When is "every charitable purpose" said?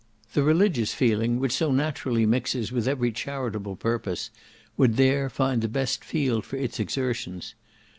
2.87-4.31